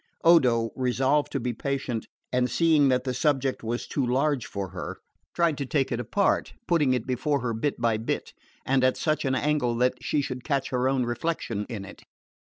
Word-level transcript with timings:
Odo, 0.23 0.71
resolved 0.75 1.31
to 1.31 1.39
be 1.39 1.53
patient, 1.53 2.07
and 2.33 2.49
seeing 2.49 2.89
that 2.89 3.03
the 3.03 3.13
subject 3.13 3.61
was 3.63 3.85
too 3.85 4.03
large 4.03 4.47
for 4.47 4.69
her, 4.69 4.97
tried 5.35 5.59
to 5.59 5.65
take 5.67 5.91
it 5.91 5.99
apart, 5.99 6.53
putting 6.67 6.95
it 6.95 7.05
before 7.05 7.41
her 7.41 7.53
bit 7.53 7.79
by 7.79 7.97
bit, 7.97 8.33
and 8.65 8.83
at 8.83 8.97
such 8.97 9.25
an 9.25 9.35
angle 9.35 9.75
that 9.75 10.03
she 10.03 10.19
should 10.19 10.43
catch 10.43 10.71
her 10.71 10.89
own 10.89 11.03
reflection 11.05 11.67
in 11.69 11.85
it. 11.85 12.01